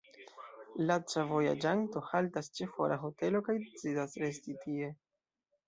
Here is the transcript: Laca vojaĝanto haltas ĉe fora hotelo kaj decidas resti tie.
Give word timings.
Laca 0.91 1.25
vojaĝanto 1.31 2.03
haltas 2.07 2.51
ĉe 2.57 2.69
fora 2.79 2.99
hotelo 3.05 3.45
kaj 3.51 3.59
decidas 3.69 4.19
resti 4.27 4.59
tie. 4.67 4.93